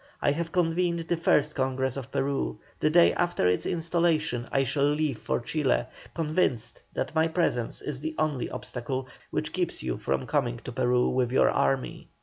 I 0.19 0.31
have 0.31 0.51
convened 0.51 0.97
the 1.01 1.15
first 1.15 1.53
Congress 1.53 1.95
of 1.95 2.11
Peru; 2.11 2.57
the 2.79 2.89
day 2.89 3.13
after 3.13 3.45
its 3.45 3.67
installation 3.67 4.47
I 4.51 4.63
shall 4.63 4.85
leave 4.89 5.19
for 5.19 5.39
Chile, 5.39 5.85
convinced 6.15 6.81
that 6.95 7.13
my 7.13 7.27
presence 7.27 7.83
is 7.83 7.99
the 7.99 8.15
only 8.17 8.49
obstacle 8.49 9.07
which 9.29 9.53
keeps 9.53 9.83
you 9.83 9.97
from 9.99 10.25
coming 10.25 10.57
to 10.63 10.71
Peru 10.71 11.07
with 11.09 11.31
your 11.31 11.51
army. 11.51 12.09